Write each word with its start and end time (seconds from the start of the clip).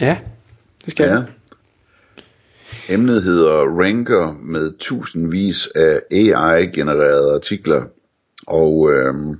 Ja, 0.00 0.18
det 0.84 0.90
skal 0.90 1.06
Ja. 1.06 1.14
ja. 1.14 1.22
Emnet 2.88 3.22
hedder 3.22 3.80
Ranker 3.80 4.36
med 4.42 4.72
tusindvis 4.78 5.68
af 5.74 6.00
AI-genererede 6.10 7.34
artikler, 7.34 7.82
og 8.46 8.90
øhm, 8.92 9.38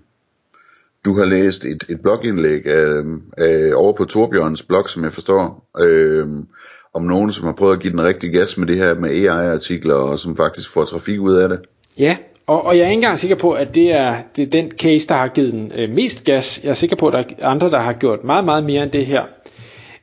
du 1.05 1.19
har 1.19 1.25
læst 1.25 1.65
et, 1.65 1.85
et 1.89 2.01
blogindlæg 2.01 2.67
af, 2.67 3.03
af, 3.39 3.73
over 3.75 3.93
på 3.93 4.05
Torbjørns 4.05 4.63
blog, 4.63 4.89
som 4.89 5.05
jeg 5.05 5.13
forstår, 5.13 5.67
øhm, 5.79 6.47
om 6.95 7.03
nogen, 7.03 7.33
som 7.33 7.45
har 7.45 7.53
prøvet 7.53 7.77
at 7.77 7.83
give 7.83 7.93
den 7.93 8.03
rigtig 8.03 8.33
gas 8.33 8.57
med 8.57 8.67
det 8.67 8.77
her 8.77 8.95
med 8.95 9.11
AI-artikler, 9.11 9.95
og 9.95 10.19
som 10.19 10.37
faktisk 10.37 10.71
får 10.73 10.85
trafik 10.85 11.21
ud 11.21 11.35
af 11.35 11.49
det. 11.49 11.59
Ja, 11.99 12.17
og, 12.47 12.67
og 12.67 12.77
jeg 12.77 12.83
er 12.83 12.89
ikke 12.89 12.95
engang 12.95 13.19
sikker 13.19 13.37
på, 13.37 13.53
at 13.53 13.75
det 13.75 13.93
er, 13.93 14.15
det 14.37 14.43
er 14.43 14.51
den 14.51 14.71
case, 14.71 15.09
der 15.09 15.15
har 15.15 15.29
givet 15.29 15.53
den 15.53 15.73
øh, 15.75 15.91
mest 15.91 16.25
gas. 16.25 16.61
Jeg 16.65 16.71
er 16.71 16.75
sikker 16.75 16.97
på, 16.97 17.07
at 17.07 17.13
der 17.13 17.19
er 17.39 17.49
andre, 17.49 17.71
der 17.71 17.79
har 17.79 17.93
gjort 17.93 18.25
meget, 18.25 18.45
meget 18.45 18.65
mere 18.65 18.83
end 18.83 18.91
det 18.91 19.07
her. 19.07 19.23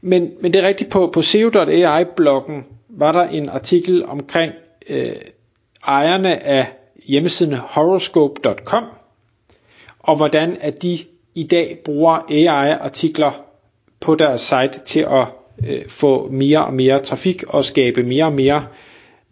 Men, 0.01 0.31
men 0.41 0.53
det 0.53 0.63
er 0.63 0.67
rigtigt, 0.67 0.89
på, 0.89 1.09
på 1.13 1.21
SEO.ai-bloggen 1.21 2.65
var 2.89 3.11
der 3.11 3.23
en 3.23 3.49
artikel 3.49 4.05
omkring 4.05 4.53
øh, 4.89 5.15
ejerne 5.87 6.43
af 6.43 6.67
hjemmesiden 7.07 7.53
horoscope.com, 7.53 8.83
og 9.99 10.15
hvordan 10.15 10.57
at 10.61 10.81
de 10.81 10.99
i 11.35 11.43
dag 11.43 11.79
bruger 11.85 12.25
AI-artikler 12.29 13.45
på 13.99 14.15
deres 14.15 14.41
site 14.41 14.79
til 14.85 14.99
at 14.99 15.25
øh, 15.67 15.87
få 15.87 16.29
mere 16.31 16.65
og 16.65 16.73
mere 16.73 16.99
trafik 16.99 17.43
og 17.47 17.65
skabe 17.65 18.03
mere 18.03 18.25
og 18.25 18.33
mere 18.33 18.67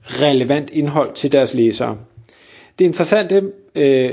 relevant 0.04 0.70
indhold 0.70 1.14
til 1.14 1.32
deres 1.32 1.54
læsere. 1.54 1.98
Det 2.80 2.86
interessante 2.86 3.52
øh, 3.76 4.12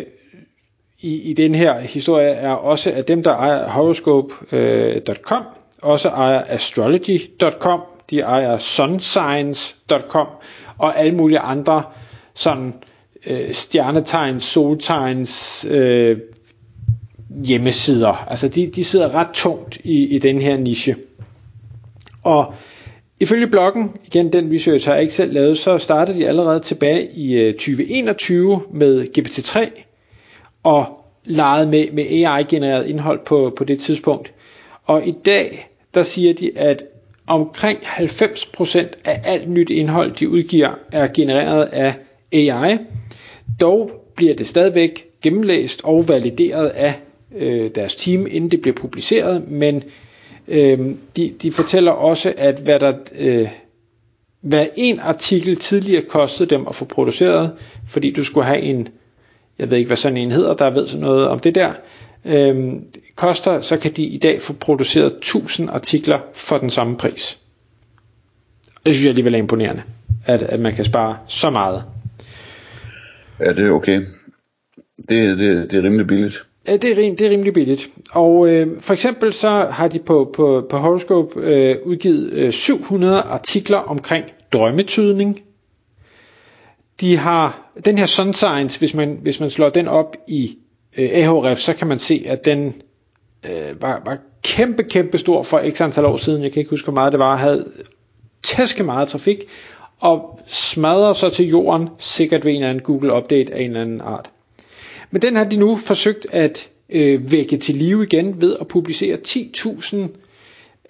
i, 1.00 1.30
i 1.30 1.32
den 1.32 1.54
her 1.54 1.80
historie 1.80 2.28
er 2.28 2.50
også, 2.50 2.90
at 2.92 3.08
dem, 3.08 3.22
der 3.22 3.30
ejer 3.30 3.68
horoscope.com, 3.68 5.42
øh, 5.42 5.61
også 5.82 6.08
ejer 6.08 6.42
astrology.com, 6.48 7.80
de 8.10 8.20
ejer 8.20 8.58
sunscience.com 8.58 10.26
og 10.78 10.98
alle 10.98 11.14
mulige 11.14 11.38
andre 11.38 11.82
sådan 12.34 12.74
øh, 13.26 13.52
stjernetegns, 13.52 14.42
soltegns 14.44 15.64
øh, 15.70 16.18
hjemmesider. 17.44 18.24
Altså 18.30 18.48
de, 18.48 18.66
de 18.66 18.84
sidder 18.84 19.14
ret 19.14 19.30
tungt 19.34 19.78
i, 19.84 20.04
i 20.06 20.18
den 20.18 20.40
her 20.40 20.56
niche. 20.56 20.96
Og 22.22 22.54
ifølge 23.20 23.46
bloggen, 23.46 23.96
igen 24.04 24.32
den 24.32 24.54
research 24.54 24.86
har 24.86 24.94
jeg 24.94 25.02
ikke 25.02 25.14
selv 25.14 25.32
lavet, 25.32 25.58
så 25.58 25.78
startede 25.78 26.18
de 26.18 26.28
allerede 26.28 26.60
tilbage 26.60 27.08
i 27.14 27.32
øh, 27.32 27.52
2021 27.54 28.62
med 28.72 29.06
GPT-3 29.18 29.82
og 30.62 30.86
leget 31.24 31.68
med, 31.68 31.86
med 31.92 32.04
AI-genereret 32.04 32.86
indhold 32.86 33.20
på, 33.26 33.52
på 33.56 33.64
det 33.64 33.80
tidspunkt. 33.80 34.32
Og 34.84 35.06
i 35.06 35.10
dag, 35.10 35.71
der 35.94 36.02
siger 36.02 36.34
de, 36.34 36.58
at 36.58 36.84
omkring 37.26 37.78
90% 37.78 38.78
af 39.04 39.20
alt 39.24 39.50
nyt 39.50 39.70
indhold, 39.70 40.12
de 40.12 40.28
udgiver, 40.28 40.70
er 40.92 41.06
genereret 41.14 41.64
af 41.72 41.94
AI. 42.32 42.78
Dog 43.60 43.90
bliver 44.16 44.34
det 44.34 44.46
stadigvæk 44.48 45.06
gennemlæst 45.22 45.80
og 45.84 46.08
valideret 46.08 46.68
af 46.68 46.94
øh, 47.36 47.70
deres 47.74 47.94
team, 47.96 48.26
inden 48.30 48.50
det 48.50 48.60
bliver 48.62 48.74
publiceret, 48.76 49.48
men 49.50 49.82
øh, 50.48 50.78
de, 51.16 51.34
de 51.42 51.52
fortæller 51.52 51.92
også, 51.92 52.32
at 52.36 52.58
hvad 52.58 52.80
der... 52.80 52.92
Øh, 53.18 53.48
hvad 54.42 54.66
en 54.76 55.00
artikel 55.00 55.56
tidligere 55.56 56.02
kostede 56.02 56.50
dem 56.50 56.66
at 56.68 56.74
få 56.74 56.84
produceret, 56.84 57.52
fordi 57.86 58.10
du 58.12 58.24
skulle 58.24 58.46
have 58.46 58.60
en, 58.60 58.88
jeg 59.58 59.70
ved 59.70 59.78
ikke 59.78 59.86
hvad 59.88 59.96
sådan 59.96 60.16
en 60.18 60.30
hedder, 60.30 60.54
der 60.54 60.70
ved 60.70 60.86
sådan 60.86 61.00
noget 61.06 61.28
om 61.28 61.38
det 61.38 61.54
der, 61.54 61.72
øhm, 62.24 62.84
koster, 63.14 63.60
så 63.60 63.76
kan 63.76 63.92
de 63.92 64.04
i 64.04 64.18
dag 64.18 64.42
få 64.42 64.52
produceret 64.52 65.12
1000 65.16 65.70
artikler 65.70 66.20
for 66.34 66.58
den 66.58 66.70
samme 66.70 66.96
pris. 66.96 67.38
Det 68.84 68.94
synes 68.94 69.04
jeg 69.04 69.10
alligevel 69.10 69.34
er 69.34 69.38
imponerende, 69.38 69.82
at, 70.26 70.42
at 70.42 70.60
man 70.60 70.74
kan 70.74 70.84
spare 70.84 71.18
så 71.28 71.50
meget. 71.50 71.84
Ja, 73.40 73.52
det 73.52 73.66
er 73.66 73.70
okay. 73.70 74.00
Det, 75.08 75.38
det, 75.38 75.70
det 75.70 75.78
er 75.78 75.82
rimelig 75.82 76.06
billigt. 76.06 76.42
Ja, 76.68 76.76
det 76.76 76.92
er, 76.92 76.96
rim, 76.96 77.16
det 77.16 77.26
er 77.26 77.30
rimelig 77.30 77.52
billigt. 77.52 77.90
Og 78.12 78.48
øh, 78.48 78.80
for 78.80 78.92
eksempel 78.92 79.32
så 79.32 79.48
har 79.70 79.88
de 79.88 79.98
på, 79.98 80.32
på, 80.36 80.66
på 80.70 80.76
Horoscope 80.76 81.40
øh, 81.40 81.76
udgivet 81.84 82.32
øh, 82.32 82.52
700 82.52 83.20
artikler 83.20 83.78
omkring 83.78 84.24
drømmetydning. 84.52 85.42
De 87.00 87.16
har 87.16 87.72
den 87.84 87.98
her 87.98 88.06
Sun 88.06 88.34
Science, 88.34 88.78
hvis 88.78 88.94
man, 88.94 89.18
hvis 89.22 89.40
man 89.40 89.50
slår 89.50 89.68
den 89.68 89.88
op 89.88 90.16
i 90.28 90.58
øh, 90.98 91.10
AHRF, 91.12 91.58
så 91.58 91.72
kan 91.74 91.86
man 91.86 91.98
se, 91.98 92.24
at 92.26 92.44
den 92.44 92.82
øh, 93.50 93.82
var, 93.82 94.02
var 94.04 94.18
kæmpe, 94.42 94.82
kæmpe 94.82 95.18
stor 95.18 95.42
for 95.42 95.62
x 95.70 95.80
antal 95.80 96.04
år 96.04 96.16
siden. 96.16 96.42
Jeg 96.42 96.52
kan 96.52 96.60
ikke 96.60 96.70
huske, 96.70 96.86
hvor 96.86 96.94
meget 96.94 97.12
det 97.12 97.18
var. 97.18 97.36
Havde 97.36 97.70
tæske 98.42 98.82
meget 98.82 99.08
trafik, 99.08 99.44
og 100.00 100.40
smadrer 100.46 101.12
så 101.12 101.30
til 101.30 101.48
jorden, 101.48 101.88
sikkert 101.98 102.44
ved 102.44 102.52
en 102.52 102.56
eller 102.56 102.70
anden 102.70 102.84
Google 102.84 103.14
Update 103.16 103.54
af 103.54 103.60
en 103.62 103.66
eller 103.70 103.80
anden 103.80 104.00
art. 104.00 104.30
Men 105.10 105.22
den 105.22 105.36
har 105.36 105.44
de 105.44 105.56
nu 105.56 105.76
forsøgt 105.76 106.26
at 106.30 106.70
øh, 106.90 107.32
vække 107.32 107.56
til 107.56 107.74
live 107.74 108.02
igen 108.02 108.40
ved 108.40 108.56
at 108.60 108.68
publicere 108.68 109.18
10.000 109.28 109.96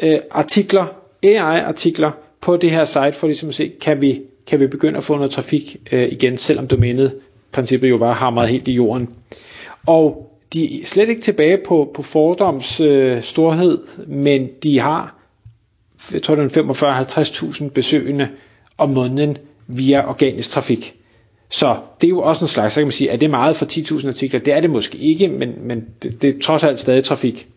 øh, 0.02 0.18
artikler, 0.30 0.86
AI-artikler 1.22 2.10
på 2.40 2.56
det 2.56 2.70
her 2.70 2.84
site, 2.84 3.12
for 3.12 3.26
ligesom 3.26 3.48
at 3.48 3.54
se, 3.54 3.72
kan 3.80 4.02
vi, 4.02 4.22
kan 4.46 4.60
vi 4.60 4.66
begynde 4.66 4.98
at 4.98 5.04
få 5.04 5.16
noget 5.16 5.30
trafik 5.30 5.76
øh, 5.92 6.08
igen, 6.12 6.36
selvom 6.36 6.66
domænet 6.66 7.14
princippet 7.52 7.90
jo 7.90 7.96
var 7.96 8.12
hamret 8.12 8.48
helt 8.48 8.68
i 8.68 8.72
jorden. 8.72 9.08
Og 9.86 10.38
de 10.52 10.82
er 10.82 10.86
slet 10.86 11.08
ikke 11.08 11.22
tilbage 11.22 11.58
på, 11.66 11.90
på 11.94 12.02
fordoms 12.02 12.80
øh, 12.80 13.22
storhed, 13.22 13.78
men 14.06 14.48
de 14.62 14.78
har, 14.78 15.18
jeg 16.12 16.22
tror 16.22 16.34
det 16.34 16.56
er 16.56 17.62
45-50.000 17.62 17.68
besøgende 17.68 18.28
om 18.78 18.90
måneden 18.90 19.38
via 19.66 20.08
organisk 20.08 20.50
trafik. 20.50 20.94
Så 21.50 21.76
det 22.00 22.06
er 22.06 22.08
jo 22.08 22.22
også 22.22 22.44
en 22.44 22.48
slags, 22.48 22.74
så 22.74 22.80
kan 22.80 22.86
man 22.86 22.92
sige, 22.92 23.10
er 23.10 23.16
det 23.16 23.30
meget 23.30 23.56
for 23.56 23.66
10.000 23.66 24.08
artikler? 24.08 24.40
Det 24.40 24.52
er 24.52 24.60
det 24.60 24.70
måske 24.70 24.98
ikke, 24.98 25.28
men, 25.28 25.52
men 25.60 25.84
det, 26.02 26.22
det 26.22 26.36
er 26.36 26.40
trods 26.40 26.64
alt 26.64 26.80
stadig 26.80 27.04
trafik. 27.04 27.48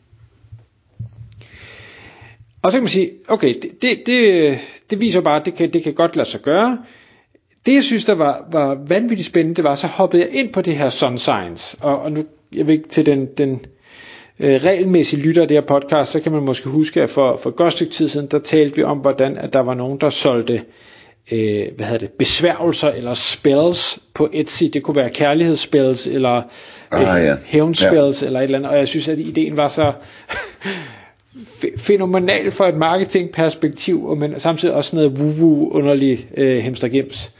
Og 2.61 2.71
så 2.71 2.77
kan 2.77 2.83
man 2.83 2.89
sige, 2.89 3.11
okay, 3.27 3.53
det, 3.61 3.81
det, 3.81 4.03
det, 4.05 4.57
det 4.89 5.01
viser 5.01 5.21
bare, 5.21 5.39
at 5.39 5.45
det 5.45 5.55
kan, 5.55 5.73
det 5.73 5.83
kan 5.83 5.93
godt 5.93 6.15
lade 6.15 6.29
sig 6.29 6.41
gøre. 6.41 6.77
Det 7.65 7.73
jeg 7.73 7.83
synes, 7.83 8.05
der 8.05 8.15
var, 8.15 8.45
var 8.51 8.77
vanvittigt 8.87 9.27
spændende, 9.27 9.55
det 9.55 9.63
var, 9.63 9.75
så 9.75 9.87
hoppede 9.87 10.21
jeg 10.21 10.29
ind 10.33 10.53
på 10.53 10.61
det 10.61 10.75
her 10.75 10.89
Sun 10.89 11.17
Science. 11.17 11.77
Og, 11.81 12.01
og 12.01 12.11
nu, 12.11 12.23
jeg 12.53 12.67
ved 12.67 12.73
ikke 12.73 12.89
til 12.89 13.05
den, 13.05 13.25
den 13.37 13.65
øh, 14.39 14.63
regelmæssige 14.63 15.21
lytter 15.21 15.41
af 15.41 15.47
det 15.47 15.57
her 15.57 15.61
podcast, 15.61 16.11
så 16.11 16.19
kan 16.19 16.31
man 16.31 16.43
måske 16.43 16.69
huske, 16.69 17.01
at 17.01 17.09
for, 17.09 17.37
for 17.37 17.49
et 17.49 17.55
godt 17.55 17.73
stykke 17.73 17.93
tid 17.93 18.09
siden, 18.09 18.27
der 18.31 18.39
talte 18.39 18.75
vi 18.75 18.83
om, 18.83 18.97
hvordan 18.97 19.37
at 19.37 19.53
der 19.53 19.59
var 19.59 19.73
nogen, 19.73 19.97
der 20.01 20.09
solgte 20.09 20.61
øh, 21.31 21.65
hvad 21.75 21.85
hedder 21.85 21.97
det, 21.97 22.11
besværgelser 22.11 22.89
eller 22.89 23.13
spells 23.13 23.99
på 24.13 24.29
Etsy. 24.33 24.63
Det 24.73 24.83
kunne 24.83 24.95
være 24.95 25.09
kærlighedsspells 25.09 26.07
eller 26.07 26.41
Ah, 26.91 27.23
ja. 27.23 27.31
øh, 27.31 27.37
hævnspells 27.45 28.21
ja. 28.21 28.27
eller 28.27 28.39
et 28.39 28.43
eller 28.43 28.57
andet. 28.57 28.71
Og 28.71 28.77
jeg 28.77 28.87
synes, 28.87 29.07
at 29.07 29.19
ideen 29.19 29.57
var 29.57 29.67
så 29.67 29.93
fænomenal 31.77 32.51
fra 32.51 32.69
et 32.69 32.75
marketingperspektiv, 32.75 34.15
men 34.15 34.39
samtidig 34.39 34.75
også 34.75 34.95
noget 34.95 35.09
woo-woo 35.11 35.75
underlig 35.77 36.27
øh, 36.37 36.57
hemstergems. 36.57 37.31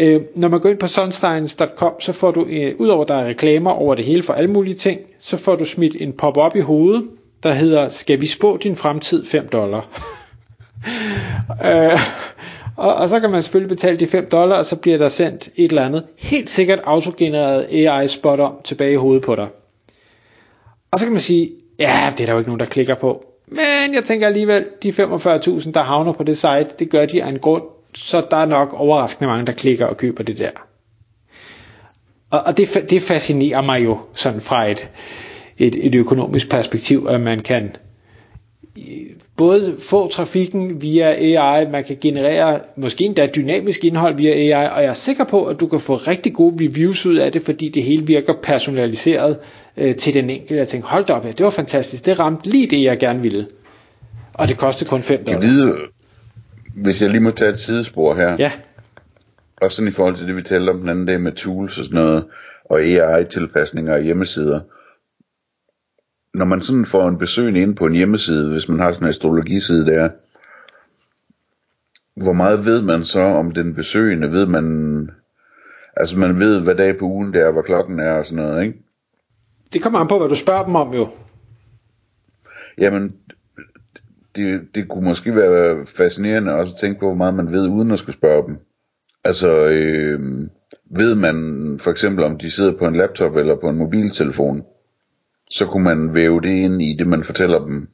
Øh, 0.00 0.20
når 0.34 0.48
man 0.48 0.60
går 0.60 0.68
ind 0.68 0.78
på 0.78 0.86
sunsteins.com, 0.86 1.92
så 2.00 2.12
får 2.12 2.30
du, 2.30 2.46
øh, 2.50 2.74
udover 2.78 3.04
der 3.04 3.14
er 3.14 3.24
reklamer 3.24 3.70
over 3.70 3.94
det 3.94 4.04
hele 4.04 4.22
for 4.22 4.32
alle 4.32 4.50
mulige 4.50 4.74
ting, 4.74 5.00
så 5.18 5.36
får 5.36 5.56
du 5.56 5.64
smidt 5.64 5.96
en 6.00 6.12
pop-up 6.12 6.56
i 6.56 6.60
hovedet, 6.60 7.08
der 7.42 7.52
hedder, 7.52 7.88
skal 7.88 8.20
vi 8.20 8.26
spå 8.26 8.56
din 8.56 8.76
fremtid 8.76 9.24
5 9.24 9.48
dollar? 9.48 9.88
øh, 11.66 11.98
og, 12.76 12.94
og 12.94 13.08
så 13.08 13.20
kan 13.20 13.30
man 13.30 13.42
selvfølgelig 13.42 13.68
betale 13.68 13.96
de 13.96 14.06
5 14.06 14.28
dollar, 14.32 14.56
og 14.56 14.66
så 14.66 14.76
bliver 14.76 14.98
der 14.98 15.08
sendt 15.08 15.48
et 15.56 15.68
eller 15.68 15.84
andet, 15.84 16.04
helt 16.16 16.50
sikkert 16.50 16.80
autogenereret 16.84 17.66
AI-spot 17.72 18.40
om 18.40 18.54
tilbage 18.64 18.92
i 18.92 18.96
hovedet 18.96 19.22
på 19.22 19.34
dig. 19.34 19.48
Og 20.90 20.98
så 20.98 21.04
kan 21.04 21.12
man 21.12 21.20
sige, 21.20 21.50
ja, 21.78 22.12
det 22.16 22.20
er 22.20 22.26
der 22.26 22.32
jo 22.32 22.38
ikke 22.38 22.48
nogen, 22.48 22.60
der 22.60 22.66
klikker 22.66 22.94
på. 22.94 23.24
Men 23.46 23.94
jeg 23.94 24.04
tænker 24.04 24.26
alligevel, 24.26 24.64
de 24.82 24.88
45.000, 24.88 25.72
der 25.72 25.82
havner 25.82 26.12
på 26.12 26.24
det 26.24 26.38
site, 26.38 26.66
det 26.78 26.90
gør 26.90 27.06
de 27.06 27.22
af 27.22 27.28
en 27.28 27.38
grund, 27.38 27.62
så 27.94 28.26
der 28.30 28.36
er 28.36 28.46
nok 28.46 28.72
overraskende 28.72 29.28
mange, 29.28 29.46
der 29.46 29.52
klikker 29.52 29.86
og 29.86 29.96
køber 29.96 30.24
det 30.24 30.38
der. 30.38 30.50
Og, 32.30 32.42
og 32.46 32.56
det, 32.56 32.86
det 32.90 33.02
fascinerer 33.02 33.60
mig 33.62 33.84
jo 33.84 33.98
sådan 34.14 34.40
fra 34.40 34.70
et, 34.70 34.88
et, 35.58 35.86
et 35.86 35.94
økonomisk 35.94 36.50
perspektiv, 36.50 37.06
at 37.10 37.20
man 37.20 37.40
kan 37.40 37.76
både 39.36 39.76
få 39.78 40.08
trafikken 40.08 40.82
via 40.82 41.10
AI, 41.10 41.70
man 41.70 41.84
kan 41.84 41.96
generere 42.00 42.60
måske 42.76 43.04
endda 43.04 43.26
dynamisk 43.26 43.84
indhold 43.84 44.16
via 44.16 44.32
AI, 44.32 44.68
og 44.76 44.82
jeg 44.82 44.90
er 44.90 44.94
sikker 44.94 45.24
på, 45.24 45.44
at 45.44 45.60
du 45.60 45.66
kan 45.66 45.80
få 45.80 45.96
rigtig 45.96 46.34
gode 46.34 46.64
reviews 46.64 47.06
ud 47.06 47.16
af 47.16 47.32
det, 47.32 47.42
fordi 47.42 47.68
det 47.68 47.82
hele 47.82 48.06
virker 48.06 48.34
personaliseret 48.42 49.36
øh, 49.76 49.96
til 49.96 50.14
den 50.14 50.30
enkelte. 50.30 50.56
Jeg 50.56 50.68
tænkte, 50.68 50.88
hold 50.88 51.04
da 51.04 51.12
op, 51.12 51.24
ja, 51.24 51.30
det 51.30 51.44
var 51.44 51.50
fantastisk, 51.50 52.06
det 52.06 52.18
ramte 52.18 52.50
lige 52.50 52.66
det, 52.66 52.82
jeg 52.82 52.98
gerne 52.98 53.22
ville. 53.22 53.46
Og 54.34 54.48
det 54.48 54.58
kostede 54.58 54.90
kun 54.90 55.02
5 55.02 55.24
dollar. 55.24 55.40
Jeg 55.40 55.48
vide, 55.48 55.74
hvis 56.74 57.02
jeg 57.02 57.10
lige 57.10 57.22
må 57.22 57.30
tage 57.30 57.50
et 57.50 57.58
sidespor 57.58 58.14
her. 58.14 58.36
Ja. 58.38 58.52
Også 59.60 59.76
sådan 59.76 59.88
i 59.88 59.92
forhold 59.92 60.16
til 60.16 60.26
det, 60.26 60.36
vi 60.36 60.42
talte 60.42 60.70
om 60.70 60.80
den 60.80 60.88
anden 60.88 61.06
dag 61.06 61.20
med 61.20 61.32
tools 61.32 61.78
og 61.78 61.84
sådan 61.84 62.00
noget, 62.00 62.24
og 62.64 62.80
AI-tilpasninger 62.80 63.94
af 63.94 64.04
hjemmesider 64.04 64.60
når 66.34 66.44
man 66.44 66.60
sådan 66.60 66.86
får 66.86 67.08
en 67.08 67.18
besøg 67.18 67.56
ind 67.56 67.76
på 67.76 67.86
en 67.86 67.94
hjemmeside, 67.94 68.52
hvis 68.52 68.68
man 68.68 68.80
har 68.80 68.92
sådan 68.92 69.06
en 69.06 69.08
astrologiside 69.08 69.86
der, 69.86 70.10
hvor 72.16 72.32
meget 72.32 72.64
ved 72.64 72.82
man 72.82 73.04
så 73.04 73.20
om 73.20 73.50
den 73.50 73.74
besøgende? 73.74 74.30
Ved 74.30 74.46
man, 74.46 75.10
altså 75.96 76.18
man 76.18 76.38
ved, 76.38 76.60
hvad 76.60 76.74
dag 76.74 76.98
på 76.98 77.04
ugen 77.04 77.32
det 77.32 77.42
er, 77.42 77.50
hvad 77.50 77.62
klokken 77.62 78.00
er 78.00 78.12
og 78.12 78.24
sådan 78.24 78.44
noget, 78.44 78.64
ikke? 78.64 78.78
Det 79.72 79.82
kommer 79.82 79.98
an 79.98 80.08
på, 80.08 80.18
hvad 80.18 80.28
du 80.28 80.34
spørger 80.34 80.64
dem 80.64 80.74
om 80.74 80.94
jo. 80.94 81.08
Jamen, 82.78 83.16
det, 84.36 84.74
det 84.74 84.88
kunne 84.88 85.04
måske 85.04 85.36
være 85.36 85.86
fascinerende 85.86 86.54
også 86.54 86.74
at 86.74 86.80
tænke 86.80 87.00
på, 87.00 87.06
hvor 87.06 87.14
meget 87.14 87.34
man 87.34 87.52
ved, 87.52 87.68
uden 87.68 87.90
at 87.90 87.98
skulle 87.98 88.16
spørge 88.16 88.46
dem. 88.46 88.56
Altså, 89.24 89.68
øh, 89.68 90.48
ved 90.90 91.14
man 91.14 91.36
for 91.82 91.90
eksempel, 91.90 92.24
om 92.24 92.38
de 92.38 92.50
sidder 92.50 92.78
på 92.78 92.84
en 92.86 92.96
laptop 92.96 93.36
eller 93.36 93.56
på 93.60 93.68
en 93.68 93.76
mobiltelefon? 93.76 94.64
så 95.50 95.66
kunne 95.66 95.84
man 95.84 96.14
væve 96.14 96.40
det 96.40 96.48
ind 96.48 96.82
i 96.82 96.96
det, 96.98 97.06
man 97.06 97.24
fortæller 97.24 97.58
dem. 97.58 97.88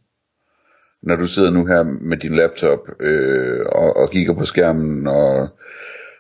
Når 1.03 1.17
du 1.17 1.27
sidder 1.27 1.51
nu 1.51 1.67
her 1.67 1.83
med 1.83 2.17
din 2.17 2.35
laptop 2.35 2.79
øh, 3.01 3.67
og, 3.67 3.97
og 3.97 4.11
kigger 4.11 4.35
på 4.35 4.45
skærmen, 4.45 5.07
og, 5.07 5.49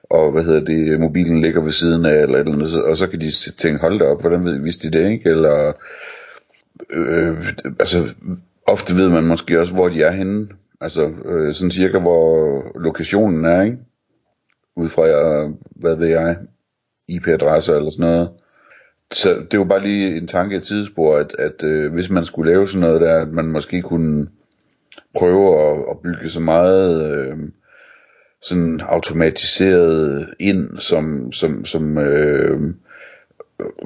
og 0.02 0.32
hvad 0.32 0.44
hedder 0.44 0.64
det, 0.64 1.00
mobilen 1.00 1.40
ligger 1.40 1.60
ved 1.60 1.72
siden 1.72 2.04
af, 2.04 2.22
eller, 2.22 2.38
eller 2.38 2.52
andet, 2.52 2.82
og 2.82 2.96
så 2.96 3.06
kan 3.06 3.20
de 3.20 3.30
tænke, 3.52 3.80
hold 3.80 3.98
da 3.98 4.04
op, 4.04 4.20
hvordan 4.20 4.44
ved, 4.44 4.58
vidste 4.58 4.90
de 4.90 4.98
det, 4.98 5.10
ikke? 5.10 5.30
Eller, 5.30 5.72
øh, 6.90 7.48
altså, 7.80 7.98
ofte 8.66 8.94
ved 8.94 9.08
man 9.08 9.26
måske 9.26 9.60
også, 9.60 9.74
hvor 9.74 9.88
de 9.88 10.02
er 10.02 10.10
henne. 10.10 10.48
Altså, 10.80 11.12
øh, 11.24 11.54
sådan 11.54 11.70
cirka, 11.70 11.98
hvor 11.98 12.62
lokationen 12.78 13.44
er, 13.44 13.62
ikke? 13.62 13.78
Ud 14.76 14.88
fra, 14.88 15.08
øh, 15.08 15.50
hvad 15.70 15.96
ved 15.96 16.08
jeg, 16.08 16.36
IP-adresser 17.08 17.76
eller 17.76 17.90
sådan 17.90 18.06
noget 18.06 18.30
så 19.12 19.46
det 19.50 19.58
var 19.58 19.64
bare 19.64 19.82
lige 19.82 20.16
en 20.16 20.26
tanke 20.26 20.56
i 20.56 20.60
tidsspor, 20.60 21.16
at, 21.16 21.36
at 21.38 21.62
øh, 21.62 21.92
hvis 21.92 22.10
man 22.10 22.24
skulle 22.24 22.52
lave 22.52 22.68
sådan 22.68 22.80
noget 22.80 23.00
der, 23.00 23.20
at 23.22 23.28
man 23.28 23.46
måske 23.46 23.82
kunne 23.82 24.28
prøve 25.18 25.70
at, 25.70 25.84
at 25.90 25.98
bygge 26.02 26.28
så 26.28 26.40
meget 26.40 27.12
øh, 27.12 27.38
sådan 28.42 28.80
automatiseret 28.80 30.34
ind, 30.40 30.78
som, 30.78 31.32
som, 31.32 31.64
som 31.64 31.98
øh, 31.98 32.74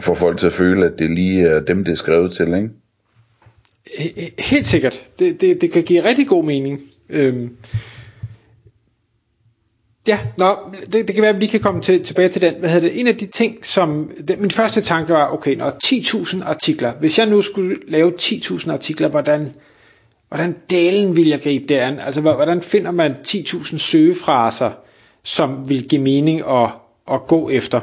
får 0.01 0.15
folk 0.15 0.39
til 0.39 0.47
at 0.47 0.53
føle, 0.53 0.87
at 0.87 0.99
det 0.99 1.11
lige 1.11 1.47
er 1.47 1.61
dem, 1.61 1.85
det 1.85 1.93
er 1.93 1.97
skrevet 1.97 2.33
til, 2.33 2.55
ikke? 2.55 2.71
Helt 4.39 4.67
sikkert. 4.67 5.11
Det, 5.19 5.41
det, 5.41 5.61
det 5.61 5.73
kan 5.73 5.83
give 5.83 6.05
rigtig 6.05 6.27
god 6.29 6.45
mening. 6.45 6.81
Øhm, 7.09 7.57
Ja, 10.07 10.19
nå, 10.39 10.57
det, 10.93 11.09
det 11.09 11.15
kan 11.15 11.23
være, 11.23 11.29
at 11.29 11.35
vi 11.35 11.41
lige 11.41 11.51
kan 11.51 11.61
komme 11.61 11.83
til, 11.83 12.05
tilbage 12.05 12.29
til 12.29 12.43
den. 12.43 12.55
Hvad 12.59 12.71
hedder 12.71 12.89
det? 12.89 13.01
En 13.01 13.07
af 13.07 13.17
de 13.17 13.27
ting, 13.27 13.67
som... 13.67 14.11
Det, 14.29 14.39
min 14.41 14.51
første 14.51 14.81
tanke 14.81 15.13
var, 15.13 15.33
okay, 15.33 15.57
når 15.57 15.71
10.000 15.85 16.45
artikler. 16.45 16.93
Hvis 17.01 17.19
jeg 17.19 17.27
nu 17.27 17.43
skulle 17.43 17.77
lave 17.89 18.13
10.000 18.23 18.73
artikler, 18.73 19.09
hvordan, 19.09 19.53
hvordan 20.29 20.57
dalen 20.71 21.17
vil 21.17 21.29
jeg 21.29 21.41
gribe 21.41 21.65
det 21.69 21.75
an? 21.75 21.99
Altså, 21.99 22.21
hvordan 22.21 22.63
finder 22.63 22.91
man 22.91 23.13
10.000 23.13 23.79
søgefraser, 23.79 24.71
som 25.25 25.69
vil 25.69 25.89
give 25.89 26.03
mening 26.03 26.41
at, 26.49 26.69
at 27.13 27.27
gå 27.27 27.49
efter? 27.51 27.81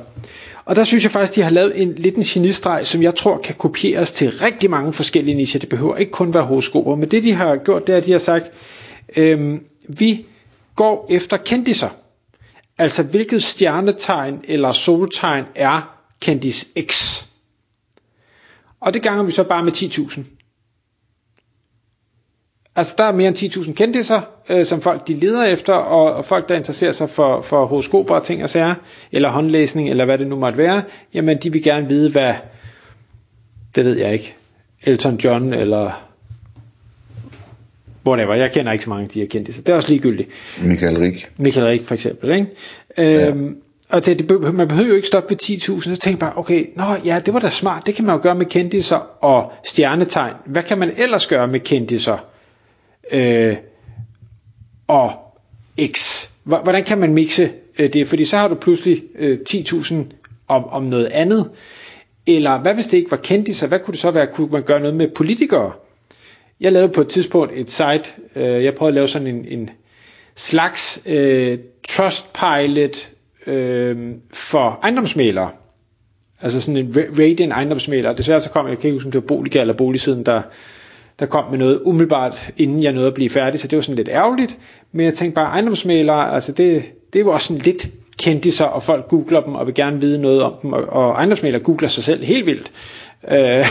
Og 0.67 0.75
der 0.75 0.83
synes 0.83 1.03
jeg 1.03 1.11
faktisk, 1.11 1.35
de 1.35 1.41
har 1.41 1.49
lavet 1.49 1.81
en 1.81 1.93
lidt 1.93 2.15
en 2.15 2.23
genistreg, 2.23 2.87
som 2.87 3.03
jeg 3.03 3.15
tror 3.15 3.37
kan 3.37 3.55
kopieres 3.55 4.11
til 4.11 4.31
rigtig 4.31 4.69
mange 4.69 4.93
forskellige 4.93 5.35
nicher. 5.35 5.59
Det 5.59 5.69
behøver 5.69 5.95
ikke 5.95 6.11
kun 6.11 6.33
være 6.33 6.43
horoskoper, 6.43 6.95
men 6.95 7.11
det 7.11 7.23
de 7.23 7.33
har 7.33 7.55
gjort, 7.57 7.87
det 7.87 7.93
er, 7.93 7.97
at 7.97 8.05
de 8.05 8.11
har 8.11 8.19
sagt, 8.19 8.51
øhm, 9.17 9.63
vi 9.87 10.25
går 10.75 11.07
efter 11.09 11.37
kendiser. 11.37 11.89
Altså 12.77 13.03
hvilket 13.03 13.43
stjernetegn 13.43 14.41
eller 14.43 14.73
soltegn 14.73 15.45
er 15.55 15.97
kendis 16.19 16.67
X? 16.81 17.23
Og 18.79 18.93
det 18.93 19.01
ganger 19.01 19.23
vi 19.23 19.31
så 19.31 19.43
bare 19.43 19.63
med 19.63 19.71
10.000. 19.77 20.21
Altså 22.77 22.95
der 22.97 23.03
er 23.03 23.11
mere 23.11 23.27
end 23.27 23.37
10.000 23.37 23.73
kendiser, 23.73 24.21
øh, 24.49 24.65
som 24.65 24.81
folk 24.81 25.07
de 25.07 25.13
leder 25.13 25.45
efter, 25.45 25.73
og, 25.73 26.13
og 26.13 26.25
folk 26.25 26.49
der 26.49 26.55
interesserer 26.55 26.91
sig 26.91 27.09
for, 27.09 27.41
for 27.41 27.65
horoskoper 27.65 28.15
og 28.15 28.23
ting 28.23 28.43
og 28.43 28.49
sager, 28.49 28.75
eller 29.11 29.29
håndlæsning, 29.29 29.89
eller 29.89 30.05
hvad 30.05 30.17
det 30.17 30.27
nu 30.27 30.35
måtte 30.35 30.57
være, 30.57 30.81
jamen 31.13 31.37
de 31.37 31.51
vil 31.51 31.63
gerne 31.63 31.89
vide, 31.89 32.11
hvad, 32.11 32.33
det 33.75 33.85
ved 33.85 33.97
jeg 33.97 34.13
ikke, 34.13 34.35
Elton 34.83 35.15
John, 35.15 35.53
eller 35.53 35.91
whatever, 38.07 38.33
jeg 38.33 38.51
kender 38.51 38.71
ikke 38.71 38.83
så 38.83 38.89
mange 38.89 39.03
af 39.03 39.09
de 39.09 39.19
her 39.19 39.27
kendte, 39.27 39.53
så 39.53 39.61
det 39.61 39.69
er 39.69 39.75
også 39.75 39.89
ligegyldigt. 39.89 40.29
Michael 40.63 40.97
Rik. 40.97 41.27
Michael 41.37 41.65
Rik 41.67 41.83
for 41.83 41.93
eksempel, 41.93 42.33
ikke? 42.33 42.47
Ja. 42.97 43.27
Øhm, 43.27 43.57
og 43.89 44.05
det, 44.05 44.19
det, 44.19 44.53
man 44.53 44.67
behøver 44.67 44.89
jo 44.89 44.95
ikke 44.95 45.07
stoppe 45.07 45.29
ved 45.29 45.37
10.000, 45.43 45.81
så 45.81 45.97
tænker 45.97 46.19
bare, 46.19 46.33
okay, 46.37 46.65
nå 46.75 46.83
ja, 47.05 47.21
det 47.25 47.33
var 47.33 47.39
da 47.39 47.49
smart, 47.49 47.85
det 47.85 47.95
kan 47.95 48.05
man 48.05 48.15
jo 48.15 48.21
gøre 48.23 48.35
med 48.35 48.45
kendiser 48.45 49.23
og 49.23 49.51
stjernetegn. 49.63 50.33
Hvad 50.45 50.63
kan 50.63 50.77
man 50.77 50.91
ellers 50.97 51.27
gøre 51.27 51.47
med 51.47 51.59
kendiser 51.59 52.17
øh, 53.11 53.57
og 54.87 55.11
X? 55.85 56.27
Hvordan 56.43 56.83
kan 56.83 56.97
man 56.97 57.13
mixe 57.13 57.51
øh, 57.79 57.93
det? 57.93 58.07
Fordi 58.07 58.25
så 58.25 58.37
har 58.37 58.47
du 58.47 58.55
pludselig 58.55 59.03
øh, 59.15 59.37
10.000 59.49 59.95
om, 60.47 60.65
om 60.65 60.83
noget 60.83 61.05
andet. 61.05 61.49
Eller 62.27 62.61
hvad 62.61 62.73
hvis 62.73 62.85
det 62.85 62.97
ikke 62.97 63.11
var 63.11 63.17
kendiser? 63.17 63.67
Hvad 63.67 63.79
kunne 63.79 63.91
det 63.91 63.99
så 63.99 64.11
være? 64.11 64.27
Kunne 64.27 64.51
man 64.51 64.63
gøre 64.63 64.79
noget 64.79 64.95
med 64.95 65.07
politikere? 65.07 65.71
Jeg 66.59 66.71
lavede 66.71 66.89
på 66.89 67.01
et 67.01 67.07
tidspunkt 67.07 67.53
et 67.55 67.69
site, 67.69 68.03
øh, 68.35 68.63
jeg 68.63 68.75
prøvede 68.75 68.91
at 68.91 68.95
lave 68.95 69.07
sådan 69.07 69.27
en, 69.27 69.45
en 69.47 69.69
slags 70.35 71.01
øh, 71.05 71.57
trustpilot 71.87 73.11
øh, 73.47 74.15
for 74.33 74.79
ejendomsmalere. 74.83 75.49
Altså 76.41 76.61
sådan 76.61 76.77
en 76.77 76.95
rating 77.19 77.51
ejendomsmaler. 77.51 78.13
Desværre 78.13 78.41
så 78.41 78.49
kom 78.49 78.65
jeg, 78.65 78.69
jeg 78.69 78.79
kan 78.79 78.87
ikke 78.87 78.95
huske, 78.95 79.07
om 79.07 79.11
det 79.11 79.21
var 79.21 79.27
Boliga 79.27 79.61
eller 79.61 79.73
Boligsiden, 79.73 80.25
der, 80.25 80.41
der 81.19 81.25
kom 81.25 81.49
med 81.49 81.57
noget 81.57 81.81
umiddelbart, 81.85 82.51
inden 82.57 82.83
jeg 82.83 82.93
nåede 82.93 83.07
at 83.07 83.13
blive 83.13 83.29
færdig, 83.29 83.59
så 83.59 83.67
det 83.67 83.77
var 83.77 83.81
sådan 83.81 83.95
lidt 83.95 84.09
ærgerligt. 84.09 84.57
Men 84.91 85.05
jeg 85.05 85.13
tænkte 85.13 85.35
bare, 85.35 85.45
ejendomsmalere, 85.45 86.33
altså 86.33 86.51
det, 86.51 86.83
det 87.13 87.25
var 87.25 87.31
også 87.31 87.47
sådan 87.47 87.61
lidt 87.61 87.89
kendte 88.17 88.51
sig, 88.51 88.69
og 88.69 88.83
folk 88.83 89.07
googler 89.07 89.41
dem 89.41 89.55
og 89.55 89.65
vil 89.65 89.75
gerne 89.75 90.01
vide 90.01 90.21
noget 90.21 90.43
om 90.43 90.53
dem, 90.61 90.73
og, 90.73 90.83
og 90.89 91.11
ejendomsmalere 91.11 91.61
googler 91.61 91.87
sig 91.87 92.03
selv 92.03 92.23
helt 92.23 92.45
vildt. 92.45 92.71
Øh, 93.31 93.37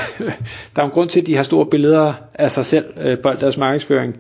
der 0.77 0.83
er 0.83 0.85
en 0.85 0.91
grund 0.91 1.09
til, 1.09 1.21
at 1.21 1.27
de 1.27 1.37
har 1.37 1.43
store 1.43 1.67
billeder 1.67 2.13
af 2.35 2.51
sig 2.51 2.67
selv 2.67 2.85
øh, 3.05 3.19
på 3.19 3.33
deres 3.33 3.57
markedsføring. 3.57 4.17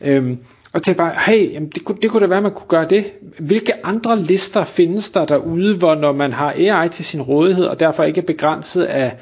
Øh, 0.00 0.36
og 0.72 0.82
tænkte 0.82 0.98
bare, 0.98 1.12
hey, 1.26 1.52
jamen 1.52 1.68
det, 1.68 1.84
kunne, 1.84 1.98
det 2.02 2.10
kunne 2.10 2.20
da 2.20 2.26
være, 2.26 2.36
at 2.36 2.42
man 2.42 2.52
kunne 2.52 2.68
gøre 2.68 2.86
det. 2.90 3.12
Hvilke 3.38 3.86
andre 3.86 4.22
lister 4.22 4.64
findes 4.64 5.10
der 5.10 5.24
derude, 5.24 5.76
hvor 5.76 5.94
når 5.94 6.12
man 6.12 6.32
har 6.32 6.54
AI 6.56 6.88
til 6.88 7.04
sin 7.04 7.22
rådighed, 7.22 7.64
og 7.64 7.80
derfor 7.80 8.04
ikke 8.04 8.20
er 8.20 8.24
begrænset 8.24 8.82
af, 8.82 9.16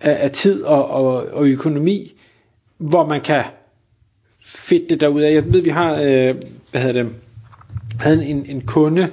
af, 0.00 0.24
af 0.24 0.30
tid 0.30 0.62
og, 0.62 0.90
og, 0.90 1.26
og 1.32 1.46
økonomi, 1.46 2.12
hvor 2.82 3.06
man 3.06 3.20
kan 3.20 3.42
fedt 4.40 4.90
det 4.90 5.00
derude 5.00 5.26
af. 5.26 5.34
Jeg 5.34 5.52
ved, 5.52 5.60
vi 5.62 5.70
har, 5.70 5.92
øh, 5.92 6.34
hvad 6.70 6.80
hedder 6.80 7.02
det, 7.02 7.12
havde 8.00 8.24
en, 8.26 8.46
en 8.46 8.60
kunde 8.60 9.08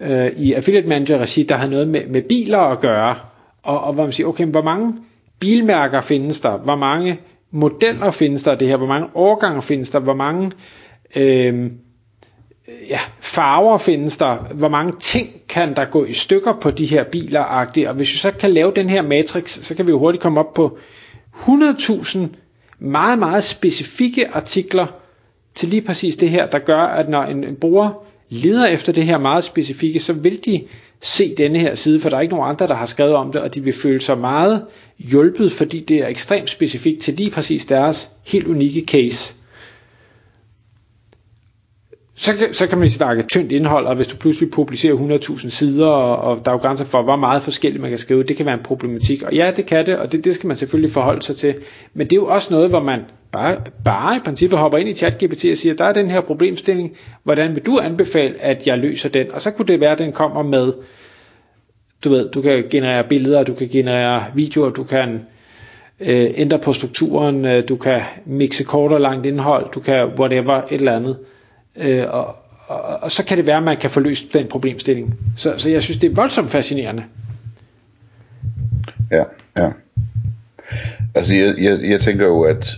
øh, 0.00 0.26
i 0.36 0.52
Affiliate 0.52 0.88
Manager 0.88 1.18
regi, 1.18 1.42
der 1.42 1.56
havde 1.56 1.70
noget 1.70 1.88
med, 1.88 2.06
med 2.06 2.22
biler 2.22 2.58
at 2.58 2.80
gøre, 2.80 3.14
og, 3.62 3.80
og 3.80 3.92
hvor 3.92 4.02
man 4.02 4.12
siger, 4.12 4.26
okay, 4.26 4.46
hvor 4.46 4.62
mange 4.62 4.94
bilmærker 5.40 6.00
findes 6.00 6.40
der, 6.40 6.56
hvor 6.56 6.76
mange 6.76 7.20
modeller 7.50 8.10
findes 8.10 8.42
der 8.42 8.52
af 8.52 8.58
det 8.58 8.68
her, 8.68 8.76
hvor 8.76 8.86
mange 8.86 9.08
årgange 9.14 9.62
findes 9.62 9.90
der, 9.90 9.98
hvor 9.98 10.14
mange 10.14 10.52
øh, 11.16 11.70
ja, 12.88 12.98
farver 13.20 13.78
findes 13.78 14.16
der, 14.16 14.34
hvor 14.54 14.68
mange 14.68 14.92
ting 15.00 15.28
kan 15.48 15.76
der 15.76 15.84
gå 15.84 16.04
i 16.04 16.12
stykker 16.12 16.52
på 16.60 16.70
de 16.70 16.86
her 16.86 17.04
biler, 17.04 17.40
og 17.40 17.94
hvis 17.94 18.12
vi 18.12 18.16
så 18.16 18.30
kan 18.30 18.50
lave 18.50 18.72
den 18.76 18.90
her 18.90 19.02
matrix, 19.02 19.58
så 19.64 19.74
kan 19.74 19.86
vi 19.86 19.90
jo 19.90 19.98
hurtigt 19.98 20.22
komme 20.22 20.40
op 20.40 20.54
på 20.54 20.78
100.000 21.46 22.18
meget, 22.78 23.18
meget 23.18 23.44
specifikke 23.44 24.28
artikler 24.34 24.86
til 25.54 25.68
lige 25.68 25.82
præcis 25.82 26.16
det 26.16 26.30
her, 26.30 26.46
der 26.46 26.58
gør, 26.58 26.80
at 26.82 27.08
når 27.08 27.22
en, 27.22 27.56
bruger 27.60 28.02
leder 28.28 28.66
efter 28.66 28.92
det 28.92 29.04
her 29.04 29.18
meget 29.18 29.44
specifikke, 29.44 30.00
så 30.00 30.12
vil 30.12 30.44
de 30.44 30.62
se 31.00 31.34
denne 31.34 31.58
her 31.58 31.74
side, 31.74 32.00
for 32.00 32.08
der 32.08 32.16
er 32.16 32.20
ikke 32.20 32.34
nogen 32.34 32.50
andre, 32.50 32.66
der 32.68 32.74
har 32.74 32.86
skrevet 32.86 33.14
om 33.14 33.32
det, 33.32 33.40
og 33.40 33.54
de 33.54 33.60
vil 33.64 33.72
føle 33.72 34.00
sig 34.00 34.18
meget 34.18 34.64
hjulpet, 34.98 35.52
fordi 35.52 35.80
det 35.80 35.96
er 35.98 36.06
ekstremt 36.08 36.50
specifikt 36.50 37.02
til 37.02 37.14
lige 37.14 37.30
præcis 37.30 37.64
deres 37.64 38.10
helt 38.24 38.46
unikke 38.46 38.80
case. 38.86 39.34
Så 42.18 42.36
kan, 42.36 42.54
så 42.54 42.66
kan 42.66 42.78
man 42.78 42.90
snakke 42.90 43.22
tyndt 43.22 43.52
indhold, 43.52 43.86
og 43.86 43.96
hvis 43.96 44.06
du 44.06 44.16
pludselig 44.16 44.50
publicerer 44.50 44.94
100.000 44.94 45.50
sider, 45.50 45.86
og, 45.86 46.16
og 46.16 46.44
der 46.44 46.50
er 46.50 46.54
jo 46.54 46.60
grænser 46.60 46.84
for, 46.84 47.02
hvor 47.02 47.16
meget 47.16 47.42
forskelligt 47.42 47.82
man 47.82 47.90
kan 47.90 47.98
skrive, 47.98 48.22
det 48.22 48.36
kan 48.36 48.46
være 48.46 48.54
en 48.54 48.64
problematik. 48.64 49.22
Og 49.22 49.34
ja, 49.34 49.52
det 49.56 49.66
kan 49.66 49.86
det, 49.86 49.98
og 49.98 50.12
det, 50.12 50.24
det 50.24 50.34
skal 50.34 50.46
man 50.48 50.56
selvfølgelig 50.56 50.90
forholde 50.90 51.22
sig 51.22 51.36
til. 51.36 51.54
Men 51.94 52.06
det 52.06 52.12
er 52.12 52.20
jo 52.20 52.26
også 52.26 52.48
noget, 52.54 52.68
hvor 52.68 52.82
man 52.82 53.00
bare, 53.32 53.56
bare 53.84 54.16
i 54.16 54.20
princippet 54.24 54.58
hopper 54.58 54.78
ind 54.78 54.88
i 54.88 54.94
ChatGPT 54.94 55.44
og 55.44 55.58
siger, 55.58 55.74
der 55.74 55.84
er 55.84 55.92
den 55.92 56.10
her 56.10 56.20
problemstilling, 56.20 56.96
hvordan 57.22 57.54
vil 57.54 57.66
du 57.66 57.78
anbefale, 57.82 58.34
at 58.40 58.66
jeg 58.66 58.78
løser 58.78 59.08
den? 59.08 59.32
Og 59.32 59.40
så 59.40 59.50
kunne 59.50 59.66
det 59.66 59.80
være, 59.80 59.92
at 59.92 59.98
den 59.98 60.12
kommer 60.12 60.42
med, 60.42 60.72
du 62.04 62.08
ved, 62.08 62.30
du 62.30 62.42
kan 62.42 62.64
generere 62.70 63.04
billeder, 63.08 63.42
du 63.42 63.54
kan 63.54 63.68
generere 63.68 64.24
videoer, 64.34 64.70
du 64.70 64.84
kan 64.84 65.22
øh, 66.00 66.26
ændre 66.34 66.58
på 66.58 66.72
strukturen, 66.72 67.44
øh, 67.44 67.68
du 67.68 67.76
kan 67.76 68.00
mixe 68.26 68.64
kort 68.64 68.92
og 68.92 69.00
langt 69.00 69.26
indhold, 69.26 69.72
du 69.74 69.80
kan 69.80 70.06
whatever, 70.18 70.54
et 70.54 70.64
eller 70.70 70.96
andet. 70.96 71.18
Øh, 71.20 71.26
Øh, 71.78 72.04
og, 72.08 72.36
og, 72.66 72.80
og 73.02 73.10
så 73.10 73.24
kan 73.24 73.36
det 73.36 73.46
være, 73.46 73.56
at 73.56 73.62
man 73.62 73.76
kan 73.76 73.90
få 73.90 74.00
løst 74.00 74.34
den 74.34 74.48
problemstilling. 74.48 75.14
Så, 75.36 75.58
så 75.58 75.70
jeg 75.70 75.82
synes, 75.82 75.98
det 75.98 76.10
er 76.10 76.14
voldsomt 76.14 76.50
fascinerende. 76.50 77.04
Ja, 79.10 79.24
ja. 79.58 79.70
Altså, 81.14 81.34
jeg, 81.34 81.54
jeg, 81.58 81.80
jeg 81.90 82.00
tænker 82.00 82.26
jo, 82.26 82.42
at 82.42 82.76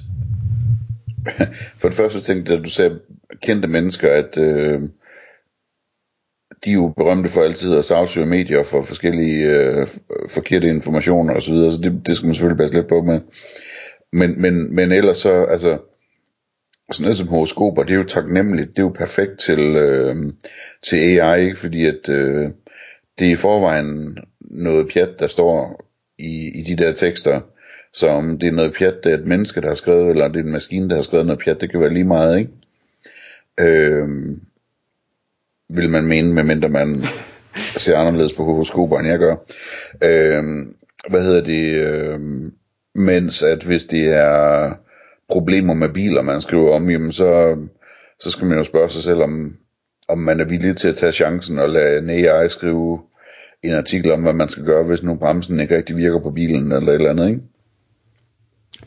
for 1.80 1.88
det 1.88 1.96
første 1.96 2.20
tænkte 2.20 2.52
jeg, 2.52 2.58
at 2.58 2.64
du 2.64 2.70
sagde 2.70 3.00
kendte 3.42 3.68
mennesker, 3.68 4.10
at 4.12 4.38
øh, 4.38 4.80
de 6.64 6.70
er 6.70 6.74
jo 6.74 6.88
berømte 6.96 7.30
for 7.30 7.42
altid 7.42 7.74
at 7.74 7.84
sagsøge 7.84 8.26
medier 8.26 8.62
for 8.62 8.82
forskellige 8.82 9.46
øh, 9.46 9.86
forkerte 10.28 10.68
informationer 10.68 11.34
osv., 11.34 11.40
så, 11.40 11.52
videre, 11.52 11.72
så 11.72 11.78
det, 11.78 12.02
det 12.06 12.16
skal 12.16 12.26
man 12.26 12.34
selvfølgelig 12.34 12.58
passe 12.58 12.74
lidt 12.74 12.88
på 12.88 13.02
med. 13.02 13.20
Men, 14.12 14.40
men, 14.40 14.74
men 14.74 14.92
ellers 14.92 15.16
så, 15.16 15.44
altså, 15.44 15.78
sådan 16.92 17.04
noget 17.04 17.18
som 17.18 17.28
horoskoper, 17.28 17.82
det 17.82 17.92
er 17.92 17.98
jo 17.98 18.04
taknemmeligt, 18.04 18.70
det 18.70 18.78
er 18.78 18.82
jo 18.82 18.88
perfekt 18.88 19.38
til, 19.38 19.60
øh, 19.60 20.32
til 20.82 20.96
AI, 20.96 21.44
ikke? 21.44 21.58
fordi 21.58 21.86
at 21.86 22.08
øh, 22.08 22.50
det 23.18 23.28
er 23.28 23.32
i 23.32 23.36
forvejen 23.36 24.18
noget 24.40 24.88
pjat, 24.92 25.18
der 25.18 25.26
står 25.26 25.84
i, 26.18 26.60
i 26.60 26.62
de 26.62 26.76
der 26.76 26.92
tekster, 26.92 27.40
så 27.92 28.08
om 28.08 28.38
det 28.38 28.46
er 28.46 28.52
noget 28.52 28.74
pjat, 28.78 28.94
det 29.04 29.12
er 29.12 29.18
et 29.18 29.26
menneske, 29.26 29.60
der 29.60 29.68
har 29.68 29.74
skrevet, 29.74 30.10
eller 30.10 30.28
det 30.28 30.36
er 30.36 30.44
en 30.44 30.52
maskine, 30.52 30.88
der 30.88 30.96
har 30.96 31.02
skrevet 31.02 31.26
noget 31.26 31.42
pjat, 31.44 31.60
det 31.60 31.70
kan 31.70 31.80
være 31.80 31.94
lige 31.94 32.04
meget, 32.04 32.38
ikke? 32.38 32.50
Øh, 33.60 34.08
vil 35.68 35.90
man 35.90 36.06
mene, 36.06 36.34
medmindre 36.34 36.68
man 36.68 37.04
ser 37.84 37.96
anderledes 37.96 38.34
på 38.34 38.44
horoskoper, 38.44 38.98
end 38.98 39.08
jeg 39.08 39.18
gør. 39.18 39.36
Øh, 40.04 40.66
hvad 41.08 41.22
hedder 41.22 41.44
det? 41.44 41.74
Øh, 41.74 42.20
mens 42.94 43.42
at 43.42 43.62
hvis 43.62 43.84
det 43.84 44.14
er 44.14 44.74
problemer 45.28 45.74
med 45.74 45.88
biler, 45.88 46.22
man 46.22 46.40
skriver 46.40 46.74
om, 46.74 46.90
jamen 46.90 47.12
så, 47.12 47.56
så 48.20 48.30
skal 48.30 48.46
man 48.46 48.58
jo 48.58 48.64
spørge 48.64 48.90
sig 48.90 49.02
selv, 49.02 49.22
om, 49.22 49.56
om 50.08 50.18
man 50.18 50.40
er 50.40 50.44
villig 50.44 50.76
til 50.76 50.88
at 50.88 50.96
tage 50.96 51.12
chancen 51.12 51.58
og 51.58 51.68
lade 51.68 51.98
en 51.98 52.10
AI 52.10 52.48
skrive 52.48 52.98
en 53.62 53.74
artikel 53.74 54.12
om, 54.12 54.22
hvad 54.22 54.32
man 54.32 54.48
skal 54.48 54.64
gøre, 54.64 54.84
hvis 54.84 55.02
nu 55.02 55.14
bremsen 55.14 55.60
ikke 55.60 55.76
rigtig 55.76 55.96
virker 55.96 56.20
på 56.20 56.30
bilen, 56.30 56.72
eller 56.72 56.88
et 56.88 56.94
eller 56.94 57.10
andet, 57.10 57.28
ikke? 57.28 57.40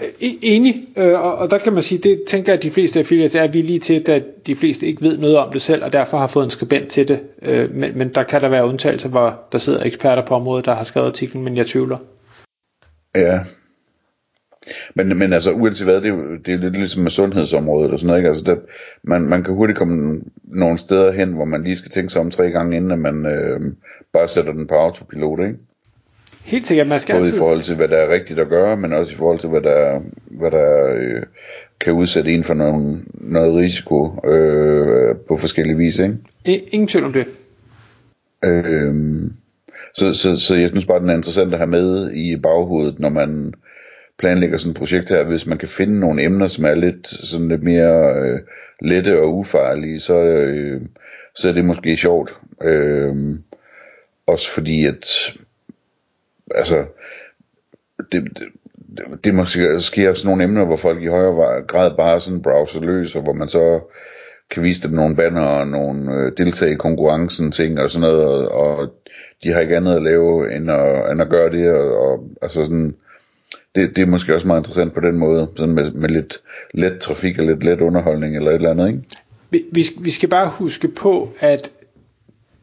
E-, 0.02 0.40
enig, 0.42 0.88
øh, 0.98 1.20
og 1.20 1.52
der 1.52 1.58
kan 1.58 1.74
man 1.74 1.84
sige, 1.84 2.00
det 2.10 2.24
tænker 2.28 2.52
jeg, 2.52 2.58
at 2.58 2.64
de 2.64 2.72
fleste 2.72 3.00
affiliates 3.00 3.36
er 3.36 3.48
villige 3.48 3.80
til, 3.80 4.08
da 4.08 4.22
de 4.48 4.56
fleste 4.56 4.86
ikke 4.86 5.02
ved 5.02 5.18
noget 5.18 5.38
om 5.38 5.52
det 5.52 5.62
selv, 5.62 5.84
og 5.84 5.94
derfor 5.94 6.18
har 6.18 6.28
fået 6.28 6.44
en 6.44 6.50
skribent 6.50 6.90
til 6.90 7.08
det. 7.08 7.24
Øh, 7.42 7.76
men, 7.76 7.98
men 7.98 8.10
der 8.10 8.24
kan 8.24 8.42
der 8.42 8.50
være 8.50 8.66
undtagelser, 8.66 9.10
hvor 9.10 9.40
der 9.52 9.58
sidder 9.58 9.84
eksperter 9.84 10.26
på 10.26 10.36
området, 10.36 10.66
der 10.66 10.74
har 10.74 10.84
skrevet 10.84 11.08
artiklen, 11.08 11.44
men 11.44 11.58
jeg 11.58 11.68
tvivler. 11.68 11.98
Ja, 13.16 13.40
men, 14.96 15.18
men 15.18 15.34
altså 15.34 15.52
uanset 15.52 15.88
hvad, 15.88 15.96
det 15.96 16.06
er, 16.06 16.10
jo, 16.10 16.36
det 16.46 16.54
er 16.54 16.58
lidt 16.58 16.74
ligesom 16.74 17.04
med 17.04 17.12
sundhedsområdet 17.12 17.92
og 17.92 18.00
sådan 18.00 18.08
noget, 18.08 18.20
ikke? 18.20 18.30
Altså, 18.30 18.44
det, 18.44 18.60
man, 19.04 19.22
man 19.22 19.44
kan 19.44 19.54
hurtigt 19.54 19.78
komme 19.78 20.22
nogle 20.44 20.78
steder 20.78 21.12
hen, 21.12 21.34
hvor 21.34 21.46
man 21.46 21.64
lige 21.64 21.76
skal 21.76 21.92
tænke 21.92 22.10
sig 22.10 22.22
om 22.22 22.32
tre 22.32 22.50
gange, 22.52 22.78
inden 22.78 23.02
man 23.02 23.26
øh, 23.26 23.60
bare 24.14 24.28
sætter 24.28 24.54
den 24.54 24.68
på 24.68 24.76
autopilot, 24.76 25.40
ikke? 25.40 25.56
Helt 26.44 26.68
sikkert, 26.68 26.88
man 26.88 27.00
skal 27.00 27.14
Både 27.14 27.22
altid... 27.22 27.38
i 27.38 27.40
forhold 27.40 27.62
til, 27.62 27.76
hvad 27.76 27.88
der 27.88 27.98
er 27.98 28.14
rigtigt 28.14 28.40
at 28.40 28.50
gøre, 28.50 28.78
men 28.78 28.94
også 28.94 29.14
i 29.14 29.16
forhold 29.16 29.40
til, 29.40 29.50
hvad 29.50 29.62
der, 29.62 30.02
hvad 30.26 30.52
der 30.52 30.96
øh, 30.96 31.24
kan 31.80 31.94
udsætte 31.94 32.32
en 32.32 32.44
for 32.44 32.54
noget, 32.54 33.02
noget 33.14 33.56
risiko 33.56 34.28
øh, 34.30 35.16
på 35.28 35.38
forskellige 35.38 35.78
vis, 35.78 36.00
ikke? 36.00 36.18
Ingen 36.46 36.88
tvivl 36.88 37.06
om 37.06 37.14
det. 37.14 37.28
Øh, 38.46 38.94
så, 39.94 40.14
så, 40.14 40.40
så 40.40 40.56
jeg 40.56 40.70
synes 40.70 40.86
bare, 40.86 41.00
den 41.00 41.10
er 41.10 41.16
interessant 41.16 41.54
at 41.54 41.60
have 41.60 41.70
med 41.70 42.12
i 42.12 42.36
baghovedet, 42.38 43.00
når 43.00 43.10
man 43.10 43.54
planlægger 44.22 44.58
sådan 44.58 44.72
et 44.72 44.78
projekt 44.78 45.10
her, 45.10 45.24
hvis 45.24 45.46
man 45.46 45.58
kan 45.58 45.68
finde 45.68 46.00
nogle 46.00 46.24
emner, 46.24 46.48
som 46.48 46.66
er 46.66 46.76
lidt, 46.76 47.08
sådan 47.08 47.48
lidt 47.48 47.64
mere 47.64 48.16
øh, 48.16 48.40
lette 48.82 49.20
og 49.20 49.38
ufarlige, 49.38 50.00
så, 50.00 50.14
øh, 50.14 50.82
så 51.36 51.50
er 51.50 51.54
det 51.54 51.66
måske 51.66 51.98
sjovt. 51.98 52.38
Øh, 52.64 53.16
også 54.28 54.52
fordi, 54.52 54.86
at 54.86 55.34
altså, 56.56 56.86
det, 58.12 58.24
det, 58.40 58.48
det 59.24 59.36
måske 59.36 59.80
sker 59.80 60.10
også 60.10 60.28
nogle 60.28 60.44
emner, 60.44 60.66
hvor 60.66 60.78
folk 60.78 61.02
i 61.02 61.08
højere 61.08 61.64
grad 61.68 61.98
bare 61.98 62.22
sådan 62.22 62.42
browser 62.42 62.82
løs, 62.82 63.16
og 63.16 63.22
hvor 63.22 63.34
man 63.34 63.48
så 63.48 63.80
kan 64.50 64.64
vise 64.64 64.88
dem 64.88 64.96
nogle 64.96 65.16
banner 65.16 65.42
og 65.42 65.68
nogle 65.68 66.14
øh, 66.14 66.32
deltage 66.38 66.72
i 66.72 66.76
konkurrencen 66.76 67.52
ting 67.52 67.80
og 67.80 67.90
sådan 67.90 68.10
noget, 68.10 68.26
og, 68.26 68.52
og 68.52 68.94
de 69.44 69.52
har 69.52 69.60
ikke 69.60 69.78
andet 69.78 69.96
at 69.96 70.04
lave 70.04 70.56
end 70.56 70.72
at, 70.72 71.12
end 71.12 71.22
at 71.22 71.30
gøre 71.30 71.52
det, 71.52 71.72
og, 71.72 71.98
og 71.98 72.30
altså 72.42 72.64
sådan, 72.64 72.96
det, 73.76 73.96
det 73.96 74.02
er 74.02 74.06
måske 74.06 74.36
også 74.36 74.48
meget 74.48 74.60
interessant 74.60 74.94
på 74.94 75.00
den 75.00 75.18
måde, 75.18 75.50
sådan 75.56 75.76
med, 75.76 75.92
med 75.92 76.10
lidt 76.10 76.42
let 76.74 77.00
trafik 77.00 77.40
og 77.40 77.46
lidt 77.46 77.64
let 77.64 77.82
underholdning 77.82 78.36
eller 78.36 78.52
et 78.52 78.56
eller 78.56 78.70
andet, 78.70 78.88
ikke? 78.88 79.02
Vi, 79.50 79.66
vi, 79.72 79.84
vi 80.00 80.12
skal 80.12 80.30
bare 80.30 80.50
huske 80.50 80.88
på, 80.88 81.34
at 81.40 81.72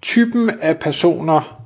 typen 0.03 0.51
af 0.61 0.79
personer, 0.79 1.65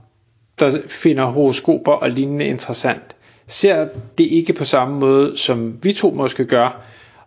der 0.61 0.81
finder 0.87 1.25
horoskoper 1.25 1.93
og 1.93 2.11
lignende 2.11 2.45
interessant, 2.45 3.17
ser 3.47 3.89
det 4.19 4.25
ikke 4.25 4.53
på 4.53 4.65
samme 4.65 5.01
måde, 5.01 5.39
som 5.39 5.79
vi 5.83 5.93
to 5.93 6.11
måske 6.11 6.45
gør, 6.45 6.83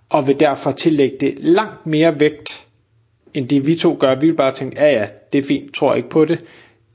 og 0.10 0.28
vil 0.28 0.40
derfor 0.40 0.72
tillægge 0.72 1.18
det 1.20 1.36
langt 1.40 1.86
mere 1.86 2.20
vægt, 2.20 2.68
end 3.34 3.50
det 3.50 3.68
vi 3.68 3.76
to 3.76 3.98
gør. 4.00 4.16
Vi 4.16 4.28
vil 4.28 4.36
bare 4.36 4.52
tænke, 4.52 4.82
ja 4.82 5.00
ja, 5.00 5.08
det 5.34 5.40
er 5.40 5.44
fint, 5.44 5.76
tror 5.76 5.90
jeg 5.92 5.98
ikke 5.98 6.10
på 6.10 6.26
det. 6.26 6.40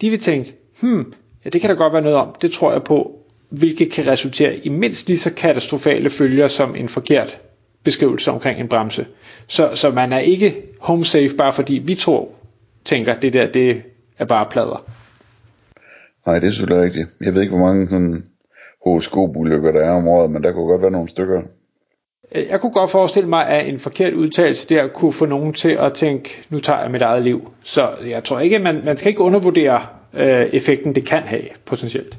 De 0.00 0.10
vil 0.10 0.18
tænke, 0.18 0.54
hmm, 0.80 1.12
ja, 1.44 1.50
det 1.50 1.60
kan 1.60 1.70
der 1.70 1.76
godt 1.76 1.92
være 1.92 2.02
noget 2.02 2.18
om, 2.18 2.34
det 2.42 2.52
tror 2.52 2.72
jeg 2.72 2.82
på, 2.82 3.19
hvilket 3.50 3.92
kan 3.92 4.06
resultere 4.06 4.56
i 4.56 4.68
mindst 4.68 5.06
lige 5.06 5.18
så 5.18 5.32
katastrofale 5.34 6.10
følger 6.10 6.48
som 6.48 6.74
en 6.76 6.88
forkert 6.88 7.40
beskrivelse 7.84 8.30
omkring 8.30 8.60
en 8.60 8.68
bremse. 8.68 9.06
Så, 9.46 9.70
så 9.74 9.90
man 9.90 10.12
er 10.12 10.18
ikke 10.18 10.62
home 10.80 11.04
safe 11.04 11.36
bare 11.38 11.52
fordi 11.52 11.82
vi 11.84 11.94
to 11.94 12.34
tænker, 12.84 13.14
det 13.14 13.32
der 13.32 13.46
det 13.46 13.82
er 14.18 14.24
bare 14.24 14.46
plader. 14.50 14.84
Nej, 16.26 16.38
det 16.38 16.48
er 16.48 16.52
selvfølgelig 16.52 16.84
rigtigt. 16.84 17.08
Jeg 17.20 17.34
ved 17.34 17.42
ikke, 17.42 17.56
hvor 17.56 17.66
mange 17.66 17.88
sådan, 17.88 18.24
horoskopulykker 18.84 19.72
der 19.72 19.80
er 19.80 19.90
om 19.90 20.08
året, 20.08 20.30
men 20.30 20.42
der 20.42 20.52
kunne 20.52 20.66
godt 20.66 20.82
være 20.82 20.90
nogle 20.90 21.08
stykker. 21.08 21.42
Jeg 22.50 22.60
kunne 22.60 22.72
godt 22.72 22.90
forestille 22.90 23.28
mig, 23.28 23.48
at 23.48 23.68
en 23.68 23.78
forkert 23.78 24.12
udtalelse 24.12 24.68
der 24.68 24.88
kunne 24.88 25.12
få 25.12 25.26
nogen 25.26 25.52
til 25.52 25.70
at 25.70 25.92
tænke, 25.92 26.42
nu 26.50 26.58
tager 26.58 26.82
jeg 26.82 26.90
mit 26.90 27.02
eget 27.02 27.24
liv. 27.24 27.52
Så 27.62 27.90
jeg 28.06 28.24
tror 28.24 28.40
ikke, 28.40 28.58
man, 28.58 28.84
man 28.84 28.96
skal 28.96 29.08
ikke 29.08 29.20
undervurdere 29.20 29.80
øh, 30.14 30.46
effekten, 30.52 30.94
det 30.94 31.06
kan 31.06 31.22
have 31.22 31.42
potentielt. 31.66 32.18